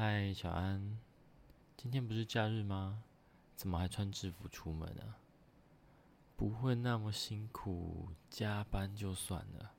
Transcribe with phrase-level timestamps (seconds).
[0.00, 0.96] 嗨，小安，
[1.76, 3.02] 今天不是假日吗？
[3.56, 5.18] 怎么还穿制服出门啊？
[6.36, 9.72] 不会那么辛苦，加班就算了，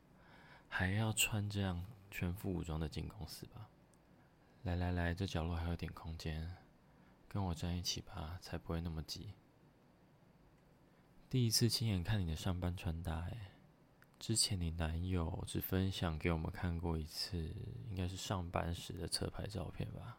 [0.68, 3.70] 还要穿这样全副武装的进公司吧？
[4.64, 6.58] 来来来，这角落还有点空间，
[7.30, 9.36] 跟我站一起吧，才不会那么挤。
[11.30, 13.52] 第一次亲眼看你的上班穿搭，哎，
[14.20, 17.38] 之前你男友只分享给我们看过一次，
[17.90, 20.18] 应该是上班时的侧拍照片吧？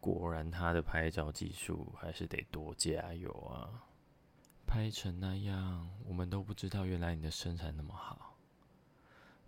[0.00, 3.84] 果然他的拍照技术还是得多加油啊！
[4.66, 8.38] 拍成那样，我们都不知道原来你的身材那么好。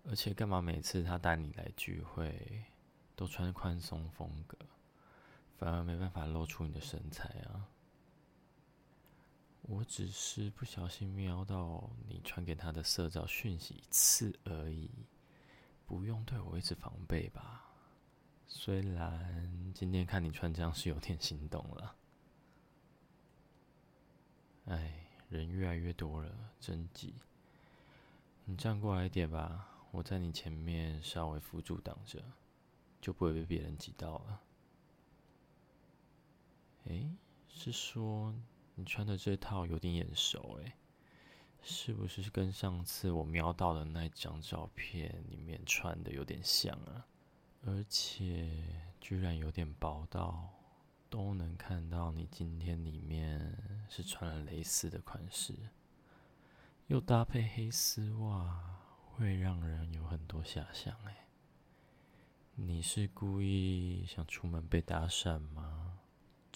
[0.03, 2.65] 而且干嘛每次他带你来聚会，
[3.15, 4.57] 都穿宽松风格，
[5.57, 7.67] 反而没办法露出你的身材啊？
[9.67, 14.89] 我只是不小心瞄到你传给他的色照讯息一次而已，
[15.85, 17.63] 不用对我一直防备吧？
[18.47, 21.95] 虽然今天看你穿这样是有点心动了。
[24.65, 25.01] 哎。
[25.27, 27.15] 人越来越多了，真挤。
[28.45, 32.23] 你站过来一点吧，我在你前面稍微辅助挡着，
[33.01, 34.41] 就不会被别人挤到了。
[36.85, 37.09] 诶，
[37.49, 38.35] 是说
[38.75, 40.73] 你穿的这套有点眼熟诶，
[41.61, 47.07] 是不是跟上次我瞄到的那张照片里面穿的有点像啊？
[47.63, 48.63] 而且
[49.01, 50.51] 居然有点薄到。
[51.07, 53.39] 都能看到你今天里面
[53.87, 55.53] 是穿了蕾丝的款式，
[56.87, 58.81] 又搭配黑丝袜，
[59.13, 60.93] 会让人有很多遐想。
[61.05, 61.27] 哎，
[62.55, 65.94] 你是故意想出门被搭讪吗？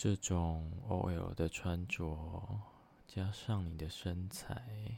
[0.02, 2.62] 这种 OL 的穿着，
[3.06, 4.98] 加上你的身材，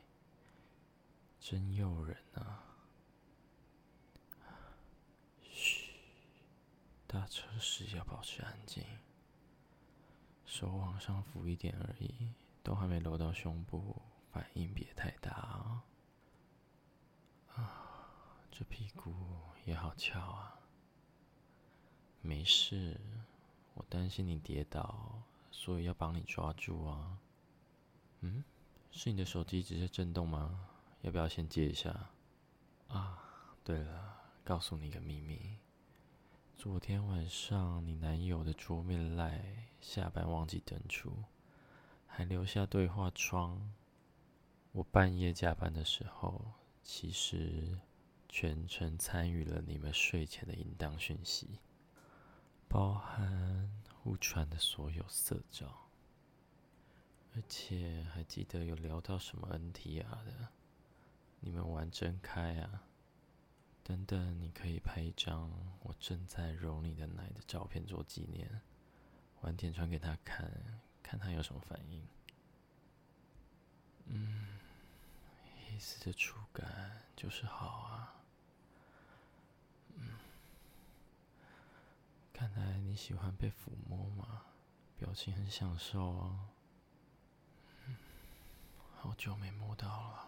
[1.39, 2.61] 真诱人啊！
[5.41, 5.89] 嘘，
[7.07, 8.83] 搭车时要保持安静。
[10.45, 13.99] 手往上扶一点而已，都还没搂到胸部，
[14.31, 15.83] 反应别太大啊！
[17.55, 19.11] 啊，这屁股
[19.65, 20.59] 也好翘啊！
[22.21, 23.01] 没事，
[23.81, 27.17] 我担心你跌倒，所以要帮你抓住啊。
[28.19, 28.43] 嗯，
[28.91, 30.67] 是你的手机直接震动吗？
[31.01, 32.11] 要不要先接一下？
[32.89, 35.57] 啊，对了，告诉你个秘密。
[36.55, 39.43] 昨天晚上，你男友的桌面赖
[39.81, 41.23] 下班忘记登出，
[42.05, 43.73] 还留下对话窗。
[44.73, 46.39] 我半夜加班的时候，
[46.83, 47.79] 其实
[48.29, 51.57] 全程参与了你们睡前的淫荡讯息，
[52.71, 53.69] 包含
[54.01, 55.89] 互传的所有色照，
[57.35, 60.47] 而且还记得有聊到什么 NTR 的，
[61.41, 62.83] 你们玩真开啊！
[63.83, 68.61] 等等，你可以拍一张我正在揉你的奶的照片做纪念，
[69.41, 70.49] 晚点传给他看，
[71.03, 72.07] 看他有什么反应。
[74.05, 74.59] 嗯，
[75.67, 78.23] 黑丝的触感就是好啊。
[79.95, 80.17] 嗯，
[82.33, 84.41] 看来你喜欢被抚摸吗，
[84.97, 86.49] 表情很享受哦。
[88.97, 90.27] 好久没摸到了，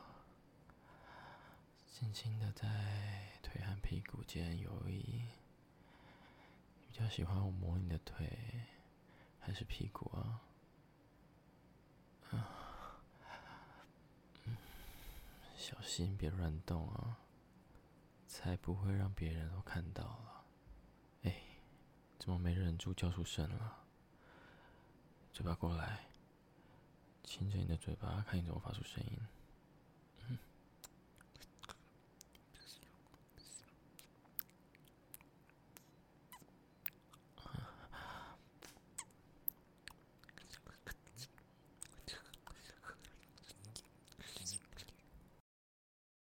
[1.85, 3.33] 轻轻的在。
[3.41, 5.25] 腿和屁股间游移，
[6.79, 8.65] 比较喜欢我摸你的腿
[9.41, 10.41] 还是屁股啊？
[12.31, 13.01] 啊，
[14.45, 14.55] 嗯，
[15.57, 17.17] 小心别乱动啊，
[18.25, 20.42] 才不会让别人都看到了。
[22.23, 23.79] 怎么没忍住叫出声了？
[25.33, 26.05] 嘴巴过来，
[27.21, 29.19] 亲着你的嘴巴，看你怎么发出声音。
[30.29, 30.37] 嗯，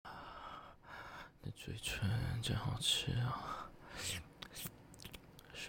[1.42, 3.61] 你的嘴唇真好吃啊！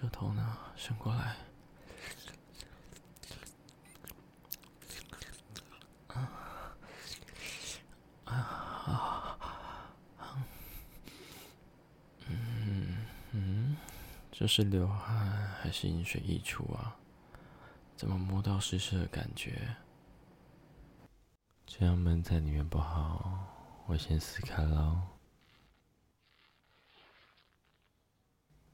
[0.03, 0.57] 舌头呢？
[0.75, 1.37] 伸过来。
[6.09, 6.29] 啊
[8.25, 9.37] 啊
[10.19, 10.45] 啊！
[12.27, 13.77] 嗯嗯，
[14.29, 15.25] 这是流汗
[15.61, 16.97] 还是淫水溢出啊？
[17.95, 19.73] 怎么摸到湿湿的感觉？
[21.65, 23.47] 这样闷在里面不好，
[23.85, 25.12] 我先撕开了。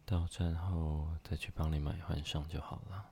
[0.10, 3.12] 到站后再去帮你买换上就好了。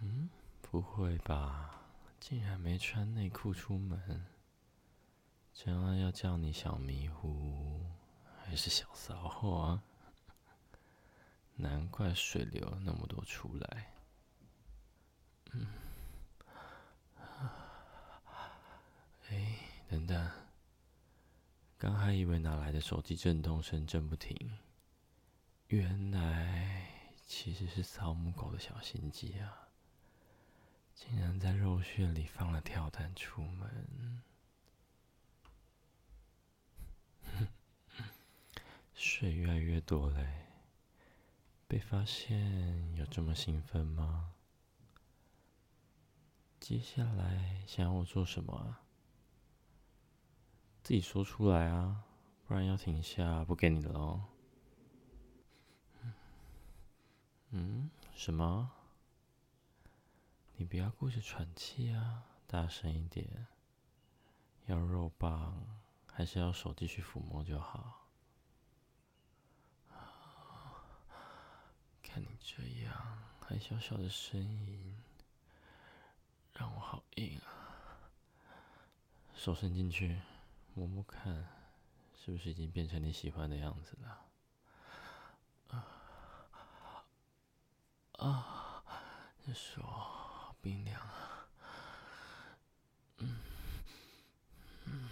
[0.00, 0.28] 嗯，
[0.60, 1.80] 不会吧？
[2.18, 4.26] 竟然没穿内裤出门？
[5.54, 7.86] 这样要叫你小迷糊
[8.44, 9.82] 还是小骚货啊？
[11.54, 13.92] 难怪水流那么多出来。
[15.52, 15.68] 嗯，
[19.28, 19.58] 哎，
[19.88, 20.30] 等等，
[21.88, 24.58] 刚还以为哪来的手机震动声震不停，
[25.68, 26.86] 原来
[27.26, 29.70] 其实是扫母狗的小心机啊！
[30.94, 34.22] 竟然在肉穴里放了跳蛋出门。
[38.92, 40.44] 水越来越多嘞，
[41.66, 44.34] 被发现有这么兴奋吗？
[46.60, 48.82] 接下来想要我做什么啊？
[50.88, 52.02] 自己说出来啊，
[52.46, 54.22] 不然要停下不给你的喽。
[57.50, 57.90] 嗯？
[58.14, 58.70] 什么？
[60.56, 63.46] 你不要顾着喘气啊，大声一点。
[64.64, 65.62] 要肉棒
[66.10, 68.06] 还是要手继续抚摸就好。
[72.02, 72.94] 看你这样，
[73.46, 74.96] 还小小的声音，
[76.54, 78.08] 让我好硬啊！
[79.34, 80.18] 手伸进去，
[80.78, 81.44] 摸摸看，
[82.14, 84.24] 是不是已经变成你喜欢的样子了？
[85.70, 85.84] 啊
[88.12, 88.84] 啊！
[89.44, 91.48] 这手好冰凉啊！
[93.16, 93.40] 嗯
[94.84, 95.10] 嗯，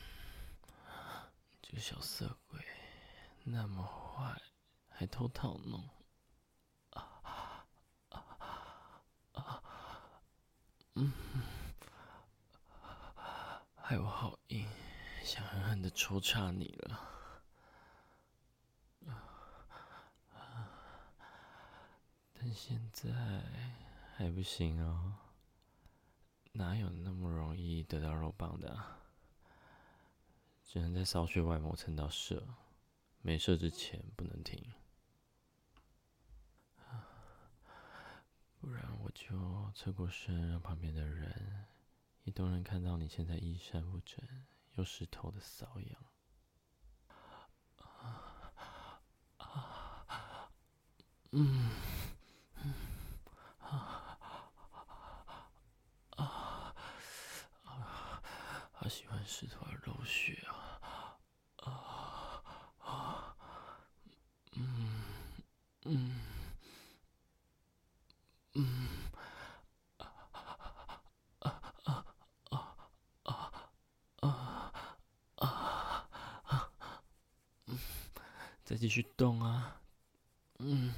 [1.61, 2.65] 这个小色鬼
[3.43, 4.41] 那么坏，
[4.89, 5.83] 还偷讨弄。
[10.95, 11.13] 嗯，
[13.75, 14.66] 害我好硬，
[15.27, 17.01] 想狠狠的抽插你了。
[22.33, 23.43] 但现在
[24.15, 25.15] 还不行哦，
[26.53, 28.81] 哪有那么容易得到肉棒的？
[30.63, 32.47] 只能在骚穴外膜蹭到射，
[33.21, 34.73] 没射之前不能停。
[38.61, 41.67] 不然我就侧过身，让旁边的人
[42.23, 44.25] 也都能看到你现在衣衫不整
[44.77, 46.05] 又湿透的瘙痒。
[47.79, 48.53] 啊。
[49.39, 50.51] 啊，
[51.33, 51.71] 嗯
[52.57, 52.75] 嗯
[53.59, 54.19] 啊。
[56.17, 56.75] 啊。
[57.65, 58.23] 啊！
[58.73, 62.41] 好喜欢湿透的肉血啊
[62.79, 63.37] 啊！
[64.53, 65.03] 嗯
[65.85, 66.21] 嗯。
[68.59, 68.89] 嗯，
[69.99, 70.07] 啊
[71.43, 71.53] 啊
[71.85, 72.05] 啊
[72.51, 72.75] 啊
[73.25, 73.53] 啊
[74.23, 76.09] 啊
[76.47, 76.71] 啊！
[77.67, 77.79] 嗯，
[78.67, 79.81] 再继续动啊！
[80.59, 80.93] 嗯，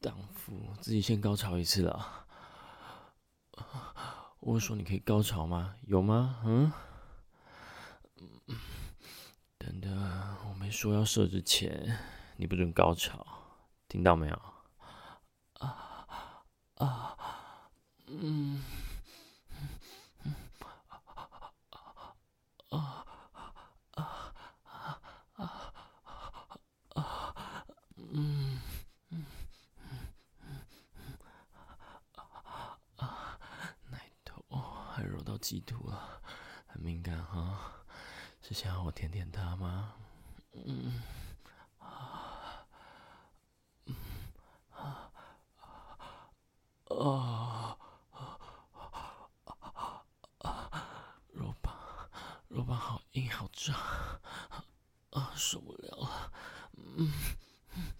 [0.00, 2.24] 荡妇自己先高潮一次了。
[4.40, 5.76] 我说你可以高潮吗？
[5.82, 6.40] 有吗？
[6.46, 6.72] 嗯？
[9.58, 9.92] 等等，
[10.48, 11.98] 我没说要射之前，
[12.38, 13.26] 你不准高潮，
[13.88, 14.42] 听到没有？
[15.58, 16.42] 啊，
[16.76, 17.16] 啊，
[18.06, 18.64] 嗯，
[22.70, 23.04] 啊啊
[23.90, 24.32] 啊
[24.64, 25.00] 啊
[25.34, 25.72] 啊
[26.94, 27.34] 啊，
[27.96, 28.60] 嗯
[29.10, 29.24] 嗯
[30.96, 31.16] 嗯
[32.16, 33.38] 啊啊，
[33.90, 34.44] 奶头
[35.42, 36.22] 嫉妒啊，
[36.68, 37.72] 很敏感哈，
[38.40, 39.92] 是想要我舔舔它吗？
[40.52, 41.02] 嗯。
[41.78, 42.56] 啊
[44.78, 45.10] 啊
[46.88, 47.76] 啊
[50.38, 51.18] 啊！
[51.32, 51.74] 肉棒，
[52.48, 53.74] 肉棒好硬，好胀，
[55.10, 56.32] 啊，受不了了，
[56.76, 57.10] 嗯
[57.74, 57.92] 嗯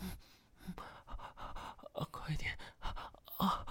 [0.00, 0.10] 嗯
[0.66, 0.74] 嗯，
[1.94, 2.56] 啊，快一点，
[3.38, 3.64] 啊，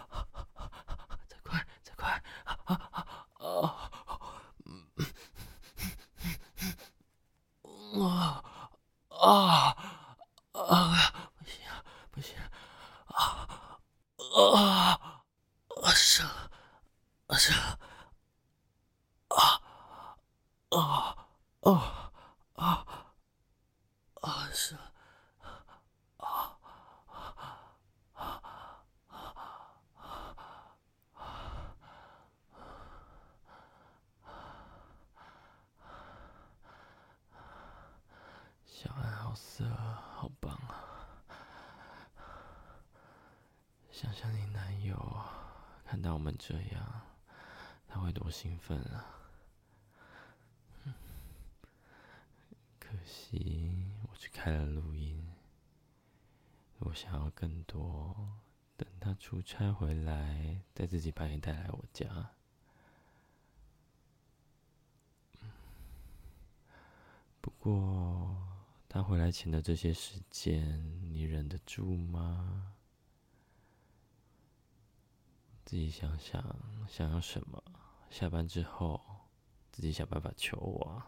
[1.27, 2.09] 再快，再快，
[2.45, 2.75] 啊啊
[3.39, 3.89] 啊，
[4.65, 4.87] 嗯
[7.99, 8.43] 啊
[9.09, 9.75] 啊
[10.53, 10.61] 啊
[13.13, 13.41] 啊！
[14.31, 14.99] 啊！
[15.83, 17.37] 啊是，啊
[19.29, 19.59] 啊，
[20.69, 21.15] 啊
[21.61, 22.11] 啊
[22.55, 22.85] 啊啊
[24.21, 24.79] 啊是，啊
[26.17, 26.57] 啊
[27.05, 27.41] 啊
[28.13, 28.41] 啊
[31.15, 31.21] 啊！
[38.65, 41.23] 小安好色，好棒啊！
[43.89, 45.23] 想想你男友
[45.85, 47.03] 看到我们这样，
[47.87, 49.05] 他会多兴奋啊！
[52.77, 55.31] 可惜我只开了录音。
[56.79, 58.13] 我想要更多，
[58.75, 62.31] 等他出差回来，再自己把你带来我家。
[67.39, 68.40] 不过
[68.93, 72.73] 他回来前的这些时间，你忍得住吗？
[75.63, 76.43] 自己想想，
[76.89, 77.63] 想要什么？
[78.09, 78.99] 下班之后，
[79.71, 81.01] 自己想办法求我。